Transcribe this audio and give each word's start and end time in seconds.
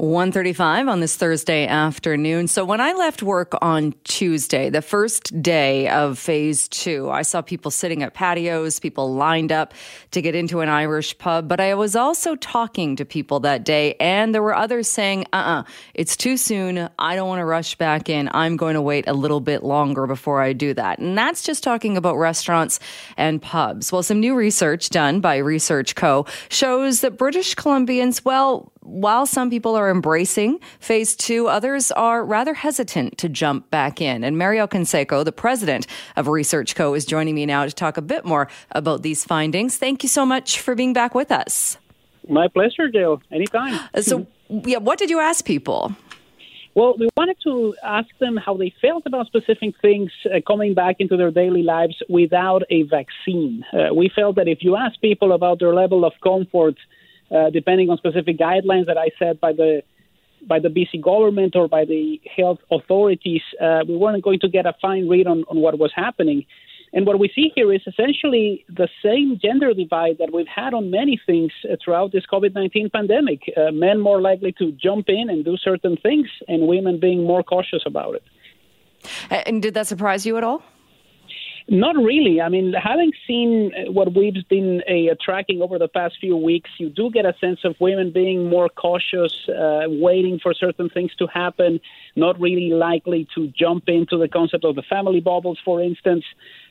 135 0.00 0.88
on 0.88 1.00
this 1.00 1.14
Thursday 1.14 1.66
afternoon. 1.66 2.48
So 2.48 2.64
when 2.64 2.80
I 2.80 2.94
left 2.94 3.22
work 3.22 3.54
on 3.60 3.92
Tuesday, 4.04 4.70
the 4.70 4.80
first 4.80 5.42
day 5.42 5.88
of 5.88 6.18
phase 6.18 6.68
two, 6.68 7.10
I 7.10 7.20
saw 7.20 7.42
people 7.42 7.70
sitting 7.70 8.02
at 8.02 8.14
patios, 8.14 8.80
people 8.80 9.14
lined 9.14 9.52
up 9.52 9.74
to 10.12 10.22
get 10.22 10.34
into 10.34 10.60
an 10.60 10.70
Irish 10.70 11.18
pub. 11.18 11.48
But 11.48 11.60
I 11.60 11.74
was 11.74 11.96
also 11.96 12.34
talking 12.36 12.96
to 12.96 13.04
people 13.04 13.40
that 13.40 13.62
day, 13.64 13.94
and 14.00 14.34
there 14.34 14.42
were 14.42 14.56
others 14.56 14.88
saying, 14.88 15.26
uh 15.34 15.36
uh-uh, 15.36 15.60
uh, 15.60 15.62
it's 15.94 16.16
too 16.16 16.36
soon. 16.36 16.88
I 16.98 17.16
don't 17.16 17.28
want 17.28 17.40
to 17.40 17.44
rush 17.44 17.74
back 17.74 18.08
in. 18.08 18.30
I'm 18.32 18.56
going 18.56 18.74
to 18.74 18.82
wait 18.82 19.06
a 19.06 19.12
little 19.12 19.40
bit 19.40 19.62
longer 19.62 20.06
before 20.06 20.40
I 20.40 20.52
do 20.52 20.72
that. 20.74 20.98
And 20.98 21.16
that's 21.18 21.42
just 21.42 21.62
talking 21.62 21.96
about 21.96 22.16
restaurants 22.16 22.80
and 23.16 23.42
pubs. 23.42 23.92
Well, 23.92 24.02
some 24.02 24.20
new 24.20 24.34
research 24.34 24.88
done 24.90 25.20
by 25.20 25.36
Research 25.36 25.94
Co. 25.94 26.26
shows 26.48 27.00
that 27.00 27.18
British 27.18 27.54
Columbians, 27.54 28.24
well, 28.24 28.72
while 28.82 29.26
some 29.26 29.50
people 29.50 29.76
are 29.76 29.90
embracing 29.90 30.58
phase 30.78 31.14
two, 31.14 31.48
others 31.48 31.90
are 31.92 32.24
rather 32.24 32.54
hesitant 32.54 33.18
to 33.18 33.28
jump 33.28 33.70
back 33.70 34.00
in. 34.00 34.24
And 34.24 34.38
Mario 34.38 34.66
Canseco, 34.66 35.24
the 35.24 35.32
president 35.32 35.86
of 36.16 36.28
Research 36.28 36.74
Co., 36.74 36.94
is 36.94 37.04
joining 37.04 37.34
me 37.34 37.46
now 37.46 37.64
to 37.64 37.72
talk 37.72 37.96
a 37.96 38.02
bit 38.02 38.24
more 38.24 38.48
about 38.72 39.02
these 39.02 39.24
findings. 39.24 39.76
Thank 39.76 40.02
you 40.02 40.08
so 40.08 40.24
much 40.24 40.60
for 40.60 40.74
being 40.74 40.92
back 40.92 41.14
with 41.14 41.30
us. 41.30 41.78
My 42.28 42.48
pleasure, 42.48 42.88
Jill. 42.88 43.22
Anytime. 43.30 43.78
So, 44.00 44.26
yeah, 44.48 44.78
what 44.78 44.98
did 44.98 45.10
you 45.10 45.20
ask 45.20 45.44
people? 45.44 45.94
Well, 46.74 46.94
we 46.98 47.08
wanted 47.16 47.36
to 47.44 47.74
ask 47.82 48.08
them 48.20 48.36
how 48.36 48.56
they 48.56 48.72
felt 48.80 49.04
about 49.04 49.26
specific 49.26 49.74
things 49.82 50.10
uh, 50.24 50.38
coming 50.46 50.72
back 50.72 50.96
into 51.00 51.16
their 51.16 51.32
daily 51.32 51.64
lives 51.64 51.96
without 52.08 52.62
a 52.70 52.84
vaccine. 52.84 53.64
Uh, 53.72 53.92
we 53.92 54.08
felt 54.14 54.36
that 54.36 54.46
if 54.46 54.62
you 54.62 54.76
ask 54.76 55.00
people 55.00 55.32
about 55.32 55.58
their 55.58 55.74
level 55.74 56.04
of 56.04 56.12
comfort 56.22 56.76
uh, 57.30 57.50
depending 57.50 57.90
on 57.90 57.96
specific 57.98 58.38
guidelines 58.38 58.86
that 58.86 58.98
I 58.98 59.10
set 59.18 59.40
by 59.40 59.52
the 59.52 59.82
by 60.46 60.58
the 60.58 60.68
BC 60.68 61.02
government 61.02 61.54
or 61.54 61.68
by 61.68 61.84
the 61.84 62.20
health 62.36 62.60
authorities, 62.70 63.42
uh, 63.60 63.82
we 63.86 63.96
weren't 63.96 64.22
going 64.24 64.40
to 64.40 64.48
get 64.48 64.64
a 64.64 64.74
fine 64.80 65.06
read 65.06 65.26
on, 65.26 65.44
on 65.48 65.58
what 65.58 65.78
was 65.78 65.92
happening. 65.94 66.46
And 66.92 67.06
what 67.06 67.18
we 67.18 67.30
see 67.34 67.52
here 67.54 67.72
is 67.72 67.82
essentially 67.86 68.64
the 68.68 68.88
same 69.04 69.38
gender 69.40 69.72
divide 69.74 70.18
that 70.18 70.32
we've 70.32 70.48
had 70.48 70.74
on 70.74 70.90
many 70.90 71.20
things 71.24 71.52
uh, 71.64 71.76
throughout 71.82 72.12
this 72.12 72.24
COVID 72.32 72.54
19 72.54 72.90
pandemic. 72.90 73.42
Uh, 73.56 73.70
men 73.70 74.00
more 74.00 74.20
likely 74.20 74.52
to 74.52 74.72
jump 74.72 75.08
in 75.08 75.30
and 75.30 75.44
do 75.44 75.56
certain 75.56 75.96
things, 75.96 76.28
and 76.48 76.66
women 76.66 76.98
being 76.98 77.24
more 77.24 77.42
cautious 77.42 77.82
about 77.86 78.16
it. 78.16 78.24
And 79.30 79.62
did 79.62 79.74
that 79.74 79.86
surprise 79.86 80.26
you 80.26 80.36
at 80.36 80.44
all? 80.44 80.62
Not 81.72 81.94
really. 81.94 82.40
I 82.40 82.48
mean, 82.48 82.72
having 82.72 83.12
seen 83.28 83.70
uh, 83.72 83.92
what 83.92 84.12
we've 84.12 84.34
been 84.48 84.82
uh, 84.88 85.14
tracking 85.24 85.62
over 85.62 85.78
the 85.78 85.86
past 85.86 86.16
few 86.20 86.36
weeks, 86.36 86.68
you 86.78 86.90
do 86.90 87.12
get 87.12 87.24
a 87.24 87.32
sense 87.40 87.60
of 87.62 87.76
women 87.78 88.10
being 88.10 88.50
more 88.50 88.68
cautious, 88.68 89.32
uh, 89.48 89.82
waiting 89.86 90.40
for 90.42 90.52
certain 90.52 90.88
things 90.88 91.14
to 91.20 91.28
happen, 91.28 91.78
not 92.16 92.40
really 92.40 92.70
likely 92.70 93.28
to 93.36 93.52
jump 93.56 93.84
into 93.86 94.18
the 94.18 94.26
concept 94.26 94.64
of 94.64 94.74
the 94.74 94.82
family 94.82 95.20
bubbles, 95.20 95.60
for 95.64 95.80
instance. 95.80 96.24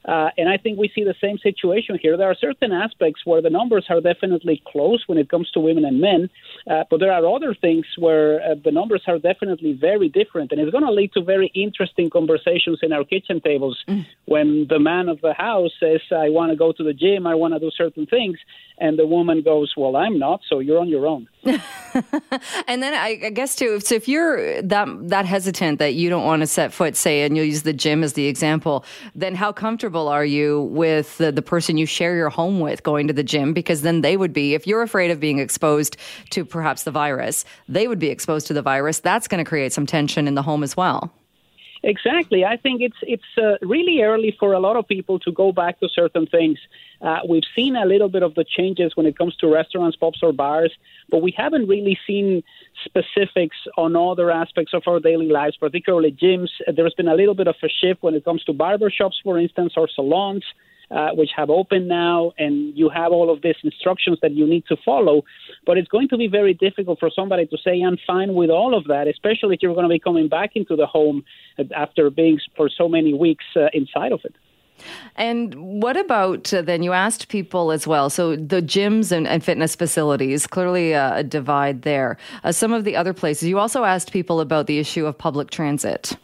Uh, 0.05 0.29
and 0.37 0.49
I 0.49 0.57
think 0.57 0.77
we 0.77 0.91
see 0.93 1.03
the 1.03 1.15
same 1.21 1.37
situation 1.37 1.97
here. 2.01 2.17
There 2.17 2.29
are 2.29 2.35
certain 2.35 2.71
aspects 2.71 3.21
where 3.25 3.41
the 3.41 3.49
numbers 3.49 3.85
are 3.89 4.01
definitely 4.01 4.61
close 4.65 5.03
when 5.07 5.17
it 5.17 5.29
comes 5.29 5.51
to 5.51 5.59
women 5.59 5.85
and 5.85 5.99
men, 5.99 6.29
uh, 6.69 6.83
but 6.89 6.99
there 6.99 7.11
are 7.11 7.25
other 7.25 7.53
things 7.53 7.85
where 7.97 8.41
uh, 8.41 8.55
the 8.63 8.71
numbers 8.71 9.03
are 9.07 9.19
definitely 9.19 9.73
very 9.73 10.09
different. 10.09 10.51
And 10.51 10.61
it's 10.61 10.71
going 10.71 10.85
to 10.85 10.91
lead 10.91 11.13
to 11.13 11.21
very 11.21 11.51
interesting 11.53 12.09
conversations 12.09 12.79
in 12.81 12.93
our 12.93 13.03
kitchen 13.03 13.41
tables 13.41 13.77
mm. 13.87 14.05
when 14.25 14.67
the 14.69 14.79
man 14.79 15.09
of 15.09 15.21
the 15.21 15.33
house 15.33 15.71
says, 15.79 16.01
I 16.11 16.29
want 16.29 16.51
to 16.51 16.55
go 16.55 16.71
to 16.71 16.83
the 16.83 16.93
gym, 16.93 17.27
I 17.27 17.35
want 17.35 17.53
to 17.53 17.59
do 17.59 17.71
certain 17.75 18.05
things. 18.05 18.37
And 18.77 18.97
the 18.97 19.05
woman 19.05 19.41
goes, 19.41 19.73
Well, 19.75 19.97
I'm 19.97 20.17
not, 20.17 20.41
so 20.47 20.59
you're 20.59 20.79
on 20.79 20.87
your 20.87 21.05
own. 21.05 21.27
and 21.43 22.83
then 22.83 22.93
I, 22.93 23.19
I, 23.25 23.29
guess 23.29 23.55
too, 23.55 23.79
so 23.79 23.95
if 23.95 24.07
you're 24.07 24.61
that 24.61 24.87
that 25.09 25.25
hesitant 25.25 25.79
that 25.79 25.93
you 25.95 26.09
don't 26.09 26.25
want 26.25 26.41
to 26.41 26.47
set 26.47 26.73
foot, 26.73 26.95
say, 26.95 27.23
and 27.23 27.35
you'll 27.35 27.45
use 27.45 27.63
the 27.63 27.73
gym 27.73 28.03
as 28.03 28.13
the 28.13 28.27
example, 28.27 28.85
then 29.15 29.35
how 29.35 29.51
comfortable 29.51 29.88
are 29.95 30.25
you 30.25 30.61
with 30.63 31.17
the, 31.17 31.31
the 31.31 31.41
person 31.41 31.77
you 31.77 31.85
share 31.85 32.15
your 32.15 32.29
home 32.29 32.59
with 32.59 32.83
going 32.83 33.07
to 33.07 33.13
the 33.13 33.23
gym? 33.23 33.53
Because 33.53 33.81
then 33.81 34.01
they 34.01 34.17
would 34.17 34.33
be, 34.33 34.53
if 34.53 34.67
you're 34.67 34.81
afraid 34.81 35.11
of 35.11 35.19
being 35.19 35.39
exposed 35.39 35.97
to 36.31 36.45
perhaps 36.45 36.83
the 36.83 36.91
virus, 36.91 37.45
they 37.67 37.87
would 37.87 37.99
be 37.99 38.09
exposed 38.09 38.47
to 38.47 38.53
the 38.53 38.61
virus. 38.61 38.99
That's 38.99 39.27
going 39.27 39.43
to 39.43 39.49
create 39.49 39.73
some 39.73 39.85
tension 39.85 40.27
in 40.27 40.35
the 40.35 40.41
home 40.41 40.63
as 40.63 40.77
well. 40.77 41.13
Exactly. 41.83 42.43
I 42.43 42.57
think 42.57 42.81
it's 42.81 42.97
it's 43.03 43.31
uh, 43.37 43.55
really 43.61 44.01
early 44.01 44.35
for 44.37 44.53
a 44.53 44.59
lot 44.59 44.75
of 44.75 44.87
people 44.87 45.17
to 45.19 45.31
go 45.31 45.51
back 45.51 45.79
to 45.79 45.87
certain 45.87 46.25
things. 46.27 46.59
Uh, 47.01 47.19
we've 47.27 47.47
seen 47.55 47.77
a 47.77 47.85
little 47.85 48.09
bit 48.09 48.21
of 48.21 48.35
the 48.35 48.43
changes 48.43 48.95
when 48.95 49.05
it 49.05 49.17
comes 49.17 49.35
to 49.37 49.47
restaurants, 49.47 49.95
pubs, 49.95 50.19
or 50.21 50.33
bars, 50.33 50.73
but 51.09 51.21
we 51.21 51.33
haven't 51.37 51.67
really 51.67 51.97
seen 52.05 52.43
specifics 52.83 53.55
on 53.77 53.95
other 53.95 54.29
aspects 54.29 54.73
of 54.73 54.83
our 54.87 54.99
daily 54.99 55.29
lives, 55.29 55.55
particularly 55.55 56.11
gyms. 56.11 56.49
There's 56.75 56.93
been 56.95 57.07
a 57.07 57.15
little 57.15 57.35
bit 57.35 57.47
of 57.47 57.55
a 57.63 57.69
shift 57.69 58.03
when 58.03 58.13
it 58.13 58.25
comes 58.25 58.43
to 58.45 58.53
barbershops, 58.53 59.21
for 59.23 59.39
instance, 59.39 59.73
or 59.77 59.87
salons 59.87 60.43
uh, 60.91 61.11
which 61.11 61.29
have 61.35 61.49
opened 61.49 61.87
now, 61.87 62.33
and 62.37 62.77
you 62.77 62.89
have 62.89 63.11
all 63.11 63.31
of 63.31 63.41
these 63.41 63.55
instructions 63.63 64.17
that 64.21 64.31
you 64.31 64.47
need 64.47 64.65
to 64.67 64.77
follow. 64.83 65.23
But 65.65 65.77
it's 65.77 65.87
going 65.87 66.09
to 66.09 66.17
be 66.17 66.27
very 66.27 66.53
difficult 66.53 66.99
for 66.99 67.09
somebody 67.15 67.45
to 67.47 67.57
say, 67.57 67.81
I'm 67.81 67.97
fine 68.07 68.33
with 68.33 68.49
all 68.49 68.77
of 68.77 68.85
that, 68.85 69.07
especially 69.07 69.55
if 69.55 69.61
you're 69.61 69.73
going 69.73 69.83
to 69.83 69.89
be 69.89 69.99
coming 69.99 70.27
back 70.27 70.51
into 70.55 70.75
the 70.75 70.87
home 70.87 71.23
after 71.75 72.09
being 72.09 72.39
for 72.55 72.69
so 72.69 72.87
many 72.87 73.13
weeks 73.13 73.45
uh, 73.55 73.67
inside 73.73 74.11
of 74.11 74.21
it. 74.23 74.35
And 75.15 75.81
what 75.83 75.97
about 75.97 76.53
uh, 76.53 76.61
then? 76.61 76.83
You 76.83 76.93
asked 76.93 77.27
people 77.27 77.71
as 77.71 77.85
well. 77.85 78.09
So 78.09 78.35
the 78.35 78.61
gyms 78.61 79.11
and, 79.11 79.27
and 79.27 79.43
fitness 79.43 79.75
facilities, 79.75 80.47
clearly 80.47 80.93
a, 80.93 81.17
a 81.17 81.23
divide 81.23 81.81
there. 81.81 82.17
Uh, 82.43 82.51
some 82.51 82.71
of 82.73 82.83
the 82.83 82.95
other 82.95 83.13
places, 83.13 83.49
you 83.49 83.59
also 83.59 83.83
asked 83.83 84.11
people 84.11 84.39
about 84.39 84.67
the 84.67 84.79
issue 84.79 85.05
of 85.05 85.17
public 85.17 85.51
transit. 85.51 86.15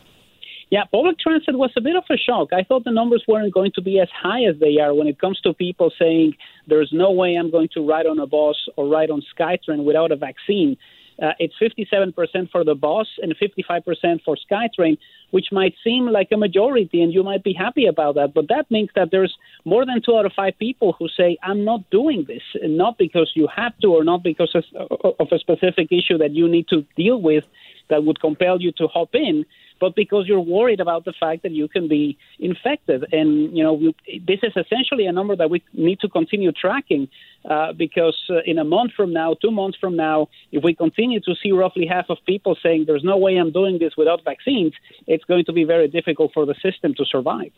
Yeah, 0.76 0.84
public 0.92 1.18
transit 1.20 1.56
was 1.58 1.72
a 1.78 1.82
bit 1.82 1.96
of 1.96 2.04
a 2.10 2.18
shock. 2.18 2.50
I 2.52 2.62
thought 2.62 2.84
the 2.84 2.92
numbers 2.92 3.24
weren't 3.30 3.54
going 3.54 3.72
to 3.76 3.82
be 3.82 4.02
as 4.02 4.10
high 4.14 4.44
as 4.44 4.60
they 4.60 4.78
are 4.82 4.94
when 4.94 5.08
it 5.08 5.22
comes 5.22 5.40
to 5.46 5.54
people 5.54 5.90
saying 5.98 6.34
there's 6.68 6.90
no 6.92 7.12
way 7.12 7.36
I'm 7.36 7.50
going 7.50 7.70
to 7.76 7.88
ride 7.88 8.06
on 8.06 8.20
a 8.20 8.28
bus 8.28 8.58
or 8.76 8.86
ride 8.86 9.10
on 9.10 9.24
SkyTrain 9.40 9.86
without 9.86 10.12
a 10.12 10.18
vaccine. 10.18 10.76
Uh, 11.24 11.32
it's 11.40 11.54
57% 11.62 12.52
for 12.52 12.66
the 12.66 12.76
bus 12.76 13.08
and 13.22 13.34
55% 13.38 14.22
for 14.26 14.36
SkyTrain, 14.36 14.98
which 15.32 15.46
might 15.50 15.76
seem 15.82 16.08
like 16.08 16.28
a 16.34 16.38
majority, 16.38 17.02
and 17.02 17.14
you 17.14 17.24
might 17.24 17.46
be 17.46 17.54
happy 17.54 17.86
about 17.86 18.16
that. 18.16 18.34
But 18.34 18.50
that 18.50 18.70
means 18.70 18.90
that 18.96 19.12
there's 19.12 19.34
more 19.64 19.86
than 19.86 20.02
two 20.06 20.18
out 20.18 20.26
of 20.26 20.34
five 20.34 20.60
people 20.60 20.94
who 21.00 21.08
say, 21.08 21.38
I'm 21.42 21.64
not 21.64 21.90
doing 21.90 22.26
this, 22.28 22.44
not 22.64 22.98
because 22.98 23.32
you 23.34 23.48
have 23.48 23.80
to 23.80 23.94
or 23.96 24.04
not 24.04 24.24
because 24.24 24.54
of 24.54 25.28
a 25.32 25.40
specific 25.40 25.88
issue 25.94 26.18
that 26.18 26.32
you 26.32 26.50
need 26.50 26.68
to 26.68 26.86
deal 26.98 27.22
with 27.22 27.46
that 27.90 28.04
would 28.04 28.20
compel 28.20 28.62
you 28.62 28.74
to 28.74 28.88
hop 28.88 29.16
in 29.16 29.46
but 29.80 29.96
because 29.96 30.28
you're 30.28 30.40
worried 30.40 30.80
about 30.80 31.06
the 31.06 31.14
fact 31.20 31.44
that 31.44 31.52
you 31.52 31.68
can 31.68 31.88
be 31.88 32.18
infected. 32.40 33.06
And, 33.12 33.56
you 33.56 33.64
know, 33.64 33.74
we, 33.74 33.96
this 34.26 34.40
is 34.44 34.54
essentially 34.56 35.06
a 35.06 35.12
number 35.12 35.36
that 35.36 35.50
we 35.50 35.64
need 35.74 36.00
to 36.02 36.10
continue 36.10 36.52
tracking 36.52 37.10
uh, 37.50 37.74
because 37.74 38.18
uh, 38.30 38.38
in 38.46 38.58
a 38.58 38.64
month 38.64 38.92
from 38.94 39.14
now, 39.14 39.36
two 39.36 39.52
months 39.52 39.78
from 39.80 39.96
now, 39.96 40.28
if 40.52 40.64
we 40.64 40.74
continue 40.74 41.20
to 41.20 41.36
see 41.42 41.52
roughly 41.52 41.86
half 41.86 42.06
of 42.10 42.18
people 42.26 42.58
saying 42.62 42.86
there's 42.88 43.04
no 43.04 43.18
way 43.18 43.38
I'm 43.38 43.52
doing 43.52 43.78
this 43.80 43.94
without 43.96 44.24
vaccines, 44.24 44.74
it's 45.06 45.24
going 45.26 45.46
to 45.46 45.54
be 45.54 45.64
very 45.64 45.88
difficult 45.88 46.32
for 46.34 46.46
the 46.46 46.56
system 46.56 46.94
to 46.96 47.06
survive. 47.06 47.52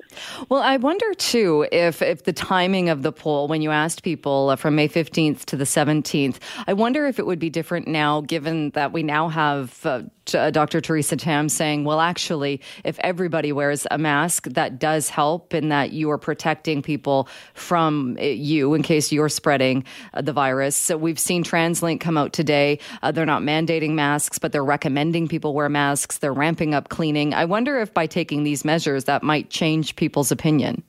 Well, 0.50 0.62
I 0.62 0.78
wonder 0.78 1.14
too 1.14 1.68
if 1.72 2.02
if 2.02 2.24
the 2.24 2.34
timing 2.34 2.90
of 2.90 3.04
the 3.04 3.12
poll, 3.12 3.48
when 3.48 3.62
you 3.62 3.72
asked 3.72 4.04
people 4.04 4.50
uh, 4.50 4.56
from 4.56 4.76
May 4.76 4.90
15th 4.90 5.46
to 5.46 5.56
the 5.56 5.64
17th, 5.64 6.38
I 6.68 6.74
wonder 6.74 7.06
if 7.06 7.20
it 7.20 7.26
would 7.26 7.40
be 7.40 7.50
different 7.50 7.88
now, 7.88 8.22
given 8.22 8.72
that 8.72 8.92
we 8.92 9.04
now 9.04 9.30
have 9.30 9.86
uh, 9.86 10.02
uh 10.34 10.52
Dr. 10.52 10.82
Theresa 10.82 11.16
Tam 11.16 11.48
saying, 11.48 11.86
well, 11.86 12.02
actually, 12.02 12.62
if 12.84 13.00
everybody 13.00 13.54
wears 13.54 13.88
a 13.90 13.98
mask, 13.98 14.48
that 14.50 14.80
does 14.80 15.10
help 15.10 15.54
in 15.54 15.70
that 15.70 15.94
you 15.94 16.12
are 16.12 16.18
protecting 16.18 16.82
people 16.82 17.30
from 17.54 18.18
you 18.20 18.74
in 18.74 18.82
case 18.84 19.12
you're 19.12 19.30
spreading 19.30 19.77
uh, 20.14 20.22
the 20.22 20.34
virus. 20.34 20.76
So 20.76 20.98
we've 20.98 21.20
seen 21.20 21.44
TransLink 21.44 22.00
come 22.00 22.18
out 22.18 22.34
today. 22.34 22.80
Uh, 23.02 23.12
they're 23.12 23.26
not 23.26 23.42
mandating 23.42 23.92
masks, 23.92 24.40
but 24.40 24.52
they're 24.52 24.64
recommending 24.64 25.28
people 25.28 25.54
wear 25.54 25.70
masks. 25.70 26.20
They're 26.20 26.34
ramping 26.34 26.74
up 26.74 26.90
cleaning. 26.90 27.34
I 27.34 27.46
wonder 27.46 27.80
if 27.80 27.94
by 27.94 28.08
taking 28.08 28.44
these 28.44 28.64
measures, 28.64 29.06
that 29.06 29.24
might 29.24 29.50
change 29.50 29.96
people's 29.96 30.32
opinion. 30.32 30.84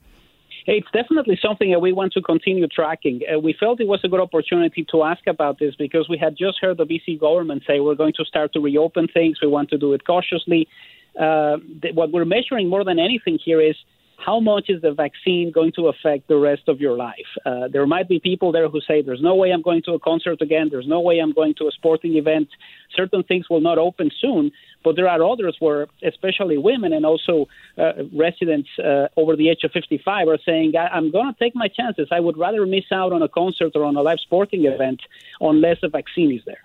It's 0.65 0.87
definitely 0.93 1.39
something 1.41 1.71
that 1.71 1.79
we 1.79 1.93
want 1.93 2.13
to 2.13 2.21
continue 2.21 2.67
tracking. 2.67 3.21
Uh, 3.25 3.39
we 3.39 3.55
felt 3.59 3.81
it 3.81 3.87
was 3.87 4.01
a 4.03 4.07
good 4.07 4.19
opportunity 4.19 4.85
to 4.91 5.03
ask 5.03 5.25
about 5.25 5.57
this 5.57 5.73
because 5.75 6.07
we 6.07 6.17
had 6.17 6.37
just 6.37 6.59
heard 6.61 6.77
the 6.77 6.85
BC 6.85 7.19
government 7.19 7.63
say 7.65 7.79
we're 7.79 7.95
going 7.95 8.13
to 8.17 8.25
start 8.25 8.53
to 8.53 8.59
reopen 8.59 9.07
things. 9.07 9.39
We 9.41 9.47
want 9.47 9.69
to 9.71 9.79
do 9.79 9.93
it 9.93 10.05
cautiously. 10.05 10.67
Uh, 11.19 11.57
th- 11.81 11.95
what 11.95 12.11
we're 12.11 12.25
measuring 12.25 12.69
more 12.69 12.83
than 12.83 12.99
anything 12.99 13.39
here 13.43 13.59
is 13.59 13.75
how 14.25 14.39
much 14.39 14.69
is 14.69 14.81
the 14.81 14.91
vaccine 14.91 15.51
going 15.51 15.71
to 15.73 15.87
affect 15.87 16.27
the 16.27 16.37
rest 16.37 16.63
of 16.67 16.81
your 16.81 16.97
life? 16.97 17.29
Uh, 17.45 17.67
there 17.71 17.85
might 17.87 18.09
be 18.09 18.19
people 18.19 18.51
there 18.51 18.67
who 18.67 18.81
say, 18.81 19.01
there's 19.01 19.21
no 19.21 19.35
way 19.35 19.51
I'm 19.51 19.61
going 19.61 19.81
to 19.83 19.93
a 19.93 19.99
concert 19.99 20.41
again, 20.41 20.67
there's 20.69 20.87
no 20.87 20.99
way 20.99 21.19
I'm 21.19 21.31
going 21.31 21.55
to 21.55 21.67
a 21.67 21.71
sporting 21.71 22.17
event. 22.17 22.49
Certain 22.95 23.23
things 23.23 23.49
will 23.49 23.61
not 23.61 23.77
open 23.77 24.11
soon, 24.19 24.51
but 24.83 24.95
there 24.95 25.07
are 25.07 25.23
others 25.23 25.55
where, 25.59 25.87
especially 26.03 26.57
women 26.57 26.91
and 26.91 27.05
also 27.05 27.47
uh, 27.77 27.93
residents 28.13 28.69
uh, 28.77 29.07
over 29.15 29.35
the 29.35 29.49
age 29.49 29.63
of 29.63 29.71
55, 29.71 30.27
are 30.27 30.37
saying, 30.45 30.73
I'm 30.75 31.11
going 31.11 31.33
to 31.33 31.39
take 31.39 31.55
my 31.55 31.67
chances. 31.69 32.07
I 32.11 32.19
would 32.19 32.37
rather 32.37 32.65
miss 32.65 32.85
out 32.91 33.13
on 33.13 33.21
a 33.21 33.29
concert 33.29 33.71
or 33.75 33.83
on 33.85 33.95
a 33.95 34.01
live 34.01 34.19
sporting 34.19 34.65
event 34.65 35.01
unless 35.39 35.77
a 35.83 35.87
vaccine 35.87 36.33
is 36.33 36.41
there. 36.45 36.61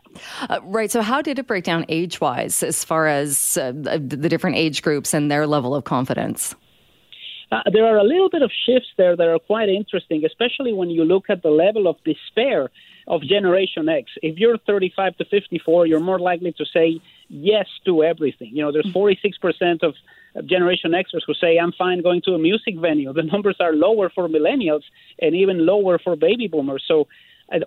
Uh, 0.48 0.60
right. 0.64 0.90
So, 0.90 1.02
how 1.02 1.22
did 1.22 1.38
it 1.38 1.46
break 1.46 1.64
down 1.64 1.84
age 1.88 2.20
wise 2.20 2.62
as 2.62 2.84
far 2.84 3.06
as 3.06 3.56
uh, 3.56 3.72
the 3.74 4.28
different 4.28 4.56
age 4.56 4.82
groups 4.82 5.12
and 5.14 5.30
their 5.30 5.46
level 5.46 5.74
of 5.74 5.84
confidence? 5.84 6.54
Uh, 7.52 7.62
there 7.72 7.86
are 7.86 7.98
a 7.98 8.04
little 8.04 8.30
bit 8.30 8.42
of 8.42 8.50
shifts 8.66 8.88
there 8.96 9.16
that 9.16 9.28
are 9.28 9.38
quite 9.38 9.68
interesting, 9.68 10.24
especially 10.24 10.72
when 10.72 10.90
you 10.90 11.04
look 11.04 11.24
at 11.28 11.42
the 11.42 11.50
level 11.50 11.86
of 11.86 11.96
despair 12.04 12.70
of 13.06 13.22
Generation 13.22 13.88
X. 13.88 14.10
If 14.22 14.38
you're 14.38 14.58
35 14.58 15.16
to 15.18 15.24
54, 15.26 15.86
you're 15.86 16.00
more 16.00 16.18
likely 16.18 16.52
to 16.52 16.64
say 16.64 17.00
yes 17.28 17.66
to 17.84 18.02
everything. 18.02 18.50
You 18.52 18.62
know, 18.62 18.72
there's 18.72 18.90
46% 18.92 19.82
of 19.82 19.94
Generation 20.46 20.92
Xers 20.92 21.20
who 21.26 21.34
say, 21.34 21.58
I'm 21.58 21.72
fine 21.72 22.02
going 22.02 22.22
to 22.22 22.32
a 22.32 22.38
music 22.38 22.76
venue. 22.78 23.12
The 23.12 23.22
numbers 23.32 23.56
are 23.60 23.72
lower 23.72 24.10
for 24.10 24.28
millennials 24.28 24.82
and 25.20 25.34
even 25.34 25.66
lower 25.66 25.98
for 25.98 26.16
baby 26.16 26.48
boomers. 26.48 26.84
So 26.88 27.06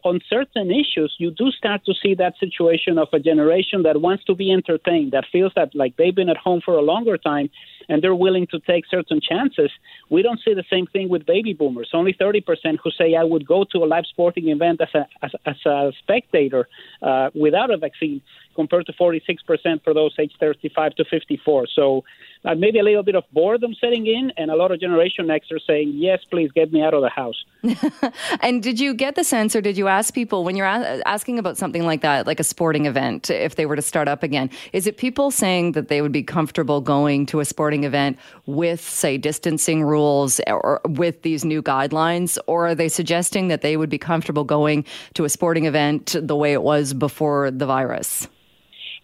on 0.03 0.19
certain 0.27 0.71
issues, 0.71 1.13
you 1.19 1.31
do 1.31 1.51
start 1.51 1.85
to 1.85 1.93
see 2.01 2.15
that 2.15 2.33
situation 2.39 2.97
of 2.97 3.09
a 3.13 3.19
generation 3.19 3.83
that 3.83 4.01
wants 4.01 4.23
to 4.25 4.35
be 4.35 4.51
entertained, 4.51 5.11
that 5.11 5.25
feels 5.31 5.51
that 5.55 5.75
like 5.75 5.95
they've 5.97 6.15
been 6.15 6.29
at 6.29 6.37
home 6.37 6.61
for 6.65 6.73
a 6.75 6.81
longer 6.81 7.17
time 7.17 7.49
and 7.89 8.01
they're 8.01 8.15
willing 8.15 8.47
to 8.47 8.59
take 8.59 8.85
certain 8.89 9.19
chances. 9.21 9.71
We 10.09 10.21
don't 10.21 10.39
see 10.43 10.53
the 10.53 10.65
same 10.69 10.87
thing 10.87 11.09
with 11.09 11.25
baby 11.25 11.53
boomers. 11.53 11.89
Only 11.93 12.13
30% 12.13 12.43
who 12.83 12.91
say 12.91 13.15
I 13.15 13.23
would 13.23 13.47
go 13.47 13.63
to 13.71 13.83
a 13.83 13.85
live 13.85 14.05
sporting 14.09 14.49
event 14.49 14.81
as 14.81 14.89
a, 14.93 15.07
as, 15.21 15.31
as 15.45 15.65
a 15.65 15.91
spectator 15.99 16.67
uh, 17.01 17.29
without 17.33 17.71
a 17.71 17.77
vaccine 17.77 18.21
compared 18.57 18.87
to 18.87 18.93
46% 18.93 19.83
for 19.83 19.93
those 19.93 20.13
aged 20.19 20.35
35 20.39 20.95
to 20.95 21.05
54. 21.05 21.67
So 21.73 22.03
uh, 22.43 22.55
maybe 22.55 22.79
a 22.79 22.83
little 22.83 23.03
bit 23.03 23.15
of 23.15 23.23
boredom 23.31 23.75
setting 23.79 24.07
in, 24.07 24.31
and 24.35 24.49
a 24.49 24.55
lot 24.55 24.71
of 24.71 24.79
Generation 24.79 25.29
X 25.29 25.51
are 25.51 25.59
saying, 25.59 25.93
yes, 25.95 26.19
please 26.31 26.51
get 26.51 26.73
me 26.73 26.81
out 26.81 26.93
of 26.93 27.01
the 27.01 27.09
house. 27.09 27.45
and 28.41 28.63
did 28.63 28.79
you 28.79 28.93
get 28.93 29.15
the 29.15 29.23
sense, 29.23 29.55
or 29.55 29.61
did 29.61 29.77
you 29.77 29.87
ask 29.87 30.13
people 30.13 30.43
when 30.43 30.55
you're 30.55 30.65
a- 30.65 31.01
asking 31.05 31.39
about 31.39 31.57
something 31.57 31.85
like 31.85 32.01
that, 32.01 32.25
like 32.25 32.39
a 32.39 32.43
sporting 32.43 32.85
event, 32.85 33.29
if 33.29 33.55
they 33.55 33.65
were 33.65 33.75
to 33.75 33.81
start 33.81 34.07
up 34.07 34.23
again, 34.23 34.49
is 34.73 34.87
it 34.87 34.97
people 34.97 35.29
saying 35.29 35.73
that 35.73 35.87
they 35.87 36.01
would 36.01 36.11
be 36.11 36.23
comfortable 36.23 36.81
going 36.81 37.25
to 37.27 37.39
a 37.39 37.45
sporting 37.45 37.83
event 37.83 38.17
with, 38.45 38.81
say, 38.81 39.17
distancing 39.17 39.83
rules 39.83 40.39
or 40.47 40.81
with 40.85 41.21
these 41.21 41.45
new 41.45 41.61
guidelines, 41.61 42.37
or 42.47 42.67
are 42.67 42.75
they 42.75 42.89
suggesting 42.89 43.49
that 43.49 43.61
they 43.61 43.77
would 43.77 43.89
be 43.89 43.99
comfortable 43.99 44.43
going 44.43 44.85
to 45.13 45.25
a 45.25 45.29
sporting 45.29 45.65
event 45.65 46.15
the 46.19 46.35
way 46.35 46.53
it 46.53 46.63
was 46.63 46.93
before 46.93 47.51
the 47.51 47.65
virus? 47.65 48.27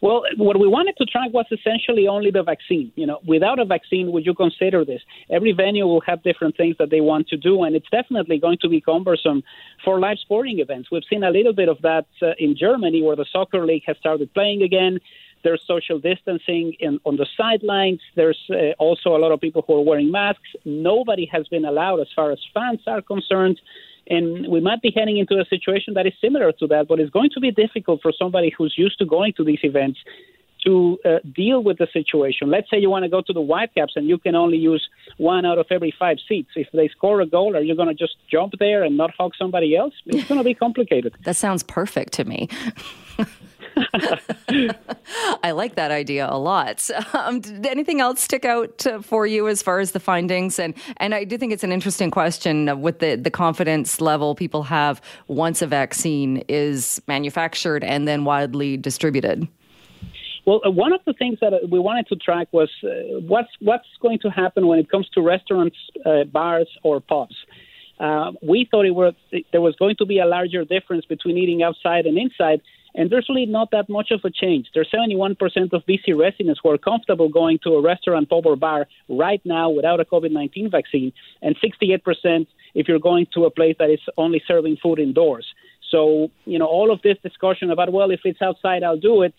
Well, 0.04 0.24
what 0.36 0.60
we 0.60 0.68
wanted 0.68 0.98
to 0.98 1.06
track 1.06 1.32
was 1.32 1.46
essentially 1.50 2.10
only 2.10 2.30
the 2.30 2.44
vaccine. 2.44 2.92
You 2.96 3.08
know, 3.08 3.20
without 3.26 3.58
a 3.58 3.64
vaccine, 3.64 4.12
would 4.12 4.26
you 4.26 4.34
consider 4.34 4.84
this? 4.84 5.02
Every 5.32 5.54
venue 5.54 5.86
will 5.86 6.02
have 6.02 6.22
different 6.24 6.58
things 6.58 6.76
that 6.78 6.90
they 6.90 7.00
want 7.00 7.30
to 7.30 7.38
do, 7.38 7.64
and 7.64 7.74
it's 7.74 7.90
definitely 7.90 8.38
going 8.38 8.58
to 8.64 8.68
be 8.68 8.82
cumbersome 8.82 9.44
for 9.86 10.02
live 10.02 10.18
sporting 10.20 10.60
events. 10.60 10.90
We've 10.92 11.04
seen 11.10 11.24
a 11.24 11.30
little 11.30 11.54
bit 11.54 11.70
of 11.70 11.78
that 11.84 12.08
uh, 12.22 12.32
in 12.38 12.54
Germany, 12.58 13.02
where 13.02 13.16
the 13.16 13.26
soccer 13.32 13.66
league 13.66 13.84
has 13.88 13.96
started 13.96 14.34
playing 14.34 14.62
again. 14.62 15.00
There's 15.44 15.64
social 15.66 16.00
distancing 16.00 16.76
in, 16.80 17.00
on 17.04 17.18
the 17.18 17.28
sidelines. 17.38 18.02
There's 18.16 18.40
uh, 18.50 18.72
also 18.80 19.16
a 19.16 19.20
lot 19.20 19.32
of 19.32 19.42
people 19.42 19.64
who 19.66 19.76
are 19.76 19.82
wearing 19.82 20.12
masks. 20.12 20.50
Nobody 20.66 21.26
has 21.32 21.48
been 21.48 21.66
allowed, 21.66 22.00
as 22.00 22.08
far 22.16 22.32
as 22.32 22.40
fans 22.54 22.82
are 22.88 23.02
concerned, 23.02 23.60
and 24.08 24.48
we 24.48 24.60
might 24.60 24.82
be 24.82 24.92
heading 24.96 25.18
into 25.18 25.40
a 25.40 25.46
situation 25.46 25.94
that 25.94 26.06
is 26.06 26.14
similar 26.20 26.52
to 26.54 26.68
that, 26.68 26.88
but 26.88 27.00
it's 27.00 27.12
going 27.12 27.30
to 27.32 27.40
be 27.40 27.52
difficult 27.52 28.02
for 28.02 28.12
somebody 28.12 28.54
who's 28.58 28.74
used 28.78 28.98
to 29.00 29.06
going 29.06 29.34
to 29.34 29.44
these 29.44 29.60
events 29.64 30.00
to 30.66 30.98
uh, 31.04 31.20
deal 31.36 31.62
with 31.62 31.78
the 31.78 31.88
situation. 31.92 32.50
Let's 32.50 32.70
say 32.70 32.80
you 32.80 32.90
want 32.90 33.04
to 33.04 33.10
go 33.10 33.22
to 33.22 33.34
the 33.34 33.42
Whitecaps 33.42 33.94
and 33.96 34.08
you 34.08 34.18
can 34.18 34.36
only 34.36 34.58
use 34.58 34.88
one 35.18 35.46
out 35.46 35.58
of 35.58 35.68
every 35.70 35.94
five 35.98 36.18
seats. 36.28 36.52
If 36.56 36.68
they 36.74 36.88
score 36.88 37.22
a 37.22 37.26
goal, 37.26 37.56
are 37.56 37.62
you 37.62 37.76
going 37.76 37.90
to 37.90 37.94
just 37.94 38.16
jump 38.32 38.54
there 38.60 38.84
and 38.84 38.98
not 38.98 39.12
hug 39.18 39.34
somebody 39.38 39.76
else? 39.76 39.94
It's 40.06 40.28
going 40.28 40.40
to 40.40 40.44
be 40.44 40.54
complicated. 40.54 41.16
That 41.24 41.36
sounds 41.36 41.64
perfect 41.64 42.14
to 42.14 42.24
me. 42.24 42.50
I 45.44 45.52
like 45.52 45.76
that 45.76 45.92
idea 45.92 46.28
a 46.30 46.38
lot. 46.38 46.90
Um, 47.14 47.40
did 47.40 47.66
anything 47.66 48.02
else 48.02 48.22
stick 48.22 48.44
out 48.44 48.86
uh, 48.86 49.02
for 49.02 49.26
you 49.26 49.48
as 49.48 49.62
far 49.62 49.80
as 49.80 49.92
the 49.92 50.00
findings? 50.00 50.60
And 50.60 50.74
and 50.98 51.14
I 51.14 51.24
do 51.24 51.38
think 51.38 51.54
it's 51.54 51.64
an 51.64 51.72
interesting 51.72 52.12
question 52.12 52.82
with 52.82 53.00
the 53.00 53.16
the 53.16 53.30
confidence 53.30 54.02
level 54.02 54.36
people 54.36 54.64
have 54.64 55.02
once 55.28 55.62
a 55.62 55.68
vaccine 55.68 56.44
is 56.50 57.02
manufactured 57.08 57.84
and 57.84 58.08
then 58.08 58.26
widely 58.26 58.78
distributed. 58.78 59.48
Well, 60.46 60.62
uh, 60.66 60.72
one 60.72 60.92
of 60.92 61.02
the 61.06 61.14
things 61.14 61.38
that 61.40 61.54
uh, 61.54 61.60
we 61.70 61.80
wanted 61.80 62.08
to 62.08 62.16
track 62.16 62.48
was 62.52 62.70
uh, 62.84 62.88
what's 63.28 63.52
what's 63.60 63.88
going 64.02 64.20
to 64.20 64.30
happen 64.30 64.68
when 64.68 64.80
it 64.80 64.90
comes 64.90 65.08
to 65.10 65.22
restaurants, 65.22 65.78
uh, 66.06 66.26
bars, 66.26 66.68
or 66.84 67.00
pubs. 67.00 67.36
Uh, 68.00 68.32
we 68.42 68.68
thought 68.70 68.86
it 68.86 68.92
were, 68.92 69.14
there 69.52 69.62
was 69.62 69.76
going 69.78 69.96
to 69.98 70.06
be 70.06 70.20
a 70.20 70.26
larger 70.26 70.66
difference 70.66 71.06
between 71.06 71.38
eating 71.38 71.64
outside 71.64 72.06
and 72.06 72.18
inside, 72.18 72.62
and 72.96 73.10
there's 73.10 73.28
really 73.30 73.46
not 73.46 73.72
that 73.72 73.90
much 73.90 74.12
of 74.12 74.22
a 74.24 74.30
change. 74.30 74.68
There's 74.74 74.90
71% 74.92 75.38
of 75.74 75.86
BC 75.86 76.18
residents 76.18 76.60
who 76.64 76.70
are 76.70 76.78
comfortable 76.78 77.30
going 77.30 77.60
to 77.64 77.72
a 77.76 77.82
restaurant, 77.82 78.30
pub, 78.30 78.46
or 78.46 78.56
bar 78.56 78.88
right 79.10 79.42
now 79.46 79.70
without 79.70 80.00
a 80.00 80.06
COVID 80.06 80.32
19 80.32 80.70
vaccine, 80.70 81.12
and 81.42 81.56
68% 81.60 82.48
if 82.76 82.88
you're 82.88 83.00
going 83.00 83.28
to 83.34 83.46
a 83.46 83.52
place 83.52 83.76
that 83.80 83.90
is 83.90 84.00
only 84.18 84.42
serving 84.48 84.78
food 84.82 85.00
indoors. 85.00 85.46
So, 85.90 86.32
you 86.46 86.58
know, 86.58 86.66
all 86.66 86.92
of 86.92 87.02
this 87.04 87.18
discussion 87.22 87.70
about, 87.70 87.92
well, 87.92 88.10
if 88.10 88.22
it's 88.24 88.42
outside, 88.42 88.84
I'll 88.84 89.00
do 89.00 89.22
it. 89.22 89.36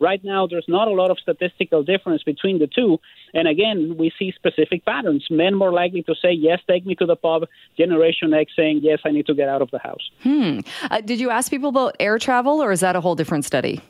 Right 0.00 0.22
now, 0.22 0.46
there's 0.46 0.66
not 0.68 0.88
a 0.88 0.92
lot 0.92 1.10
of 1.10 1.18
statistical 1.18 1.82
difference 1.82 2.22
between 2.22 2.58
the 2.58 2.66
two. 2.66 2.98
And 3.34 3.48
again, 3.48 3.96
we 3.98 4.12
see 4.18 4.32
specific 4.34 4.84
patterns. 4.84 5.26
Men 5.30 5.54
more 5.54 5.72
likely 5.72 6.02
to 6.04 6.14
say, 6.14 6.32
yes, 6.32 6.60
take 6.68 6.86
me 6.86 6.94
to 6.96 7.06
the 7.06 7.16
pub. 7.16 7.44
Generation 7.76 8.32
X 8.32 8.52
saying, 8.56 8.80
yes, 8.82 9.00
I 9.04 9.10
need 9.10 9.26
to 9.26 9.34
get 9.34 9.48
out 9.48 9.62
of 9.62 9.70
the 9.70 9.78
house. 9.78 10.10
Hmm. 10.22 10.60
Uh, 10.90 11.00
did 11.00 11.20
you 11.20 11.30
ask 11.30 11.50
people 11.50 11.68
about 11.68 11.96
air 12.00 12.18
travel, 12.18 12.62
or 12.62 12.72
is 12.72 12.80
that 12.80 12.96
a 12.96 13.00
whole 13.00 13.14
different 13.14 13.44
study? 13.44 13.80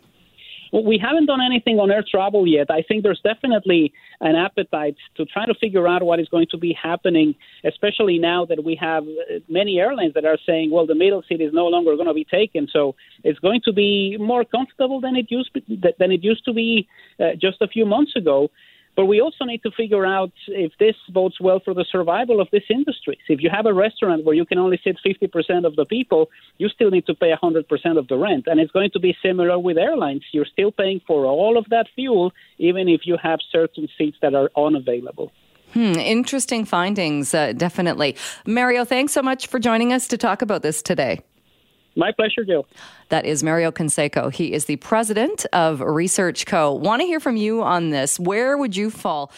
Well, 0.73 0.85
we 0.85 0.99
haven't 0.99 1.27
done 1.27 1.41
anything 1.41 1.79
on 1.79 1.91
air 1.91 2.05
travel 2.09 2.47
yet. 2.47 2.71
I 2.71 2.83
think 2.83 3.03
there's 3.03 3.21
definitely 3.23 3.93
an 4.21 4.37
appetite 4.37 4.97
to 5.17 5.25
try 5.25 5.47
to 5.47 5.55
figure 5.55 5.89
out 5.89 6.03
what 6.03 6.21
is 6.21 6.29
going 6.29 6.47
to 6.51 6.59
be 6.59 6.77
happening, 6.81 7.35
especially 7.65 8.19
now 8.19 8.45
that 8.47 8.63
we 8.65 8.77
have 8.81 9.05
many 9.49 9.79
airlines 9.79 10.15
that 10.15 10.25
are 10.25 10.39
saying, 10.47 10.71
well, 10.71 10.87
the 10.87 10.95
middle 10.95 11.23
seat 11.29 11.41
is 11.41 11.53
no 11.53 11.67
longer 11.67 11.95
going 11.95 12.09
to 12.09 12.15
be 12.15 12.25
taken. 12.25 12.69
So 12.73 12.95
it's 13.25 13.39
going 13.39 13.63
to 13.65 13.73
be 13.73 14.17
more 14.19 14.45
comfortable 14.45 15.01
than 15.01 15.17
it 15.17 15.31
used 15.31 15.51
than 15.99 16.13
it 16.13 16.23
used 16.23 16.45
to 16.45 16.53
be 16.53 16.89
uh, 17.21 17.31
just 17.41 17.61
a 17.61 17.69
few 17.69 17.87
months 17.87 18.15
ago. 18.17 18.51
But 18.99 19.07
we 19.07 19.21
also 19.21 19.45
need 19.45 19.63
to 19.63 19.71
figure 19.71 20.05
out 20.05 20.33
if 20.49 20.73
this 20.81 20.97
bodes 21.11 21.37
well 21.41 21.61
for 21.65 21.73
the 21.73 21.85
survival 21.89 22.41
of 22.41 22.49
this 22.51 22.65
industry. 22.69 23.17
If 23.29 23.41
you 23.41 23.49
have 23.49 23.65
a 23.65 23.73
restaurant 23.73 24.25
where 24.25 24.35
you 24.35 24.45
can 24.45 24.59
only 24.59 24.81
sit 24.83 24.97
50% 25.07 25.65
of 25.65 25.77
the 25.77 25.85
people, 25.85 26.31
you 26.57 26.69
still 26.69 26.91
need 26.91 27.07
to 27.07 27.15
pay 27.15 27.33
100% 27.33 27.97
of 27.97 28.09
the 28.09 28.17
rent. 28.17 28.49
And 28.49 28.59
it's 28.59 28.73
going 28.73 28.91
to 28.95 28.99
be 28.99 29.17
similar 29.23 29.57
with 29.57 29.79
airlines. 29.79 30.25
You're 30.33 30.53
still 30.53 30.73
paying 30.73 31.01
for 31.07 31.27
all 31.27 31.57
of 31.57 31.67
that 31.71 31.87
fuel, 31.95 32.33
even 32.59 32.89
if 32.89 33.03
you 33.05 33.17
have 33.23 33.39
certain 33.53 33.87
seats 33.97 34.17
that 34.21 34.35
are 34.35 34.51
unavailable. 34.57 35.31
Hmm, 35.75 35.93
interesting 35.93 36.65
findings, 36.65 37.33
uh, 37.33 37.53
definitely. 37.53 38.17
Mario, 38.47 38.85
thanks 38.85 39.13
so 39.13 39.23
much 39.23 39.47
for 39.47 39.61
joining 39.61 39.93
us 39.93 40.09
to 40.09 40.19
talk 40.19 40.43
about 40.43 40.63
this 40.63 40.83
today. 40.83 41.21
My 41.99 42.13
pleasure, 42.13 42.45
Jill. 42.45 42.65
That 43.09 43.27
is 43.27 43.43
Mario 43.43 43.73
Canseco. 43.73 44.33
He 44.33 44.53
is 44.53 44.67
the 44.67 44.77
president 44.77 45.47
of 45.53 45.81
Research 45.81 46.47
Co. 46.47 46.73
Want 46.73 47.01
to 47.03 47.07
hear 47.07 47.19
from 47.19 47.37
you 47.37 47.61
on 47.65 47.91
this. 47.91 48.21
Where 48.21 48.57
would 48.57 48.77
you 48.77 48.89
fall 48.89 49.33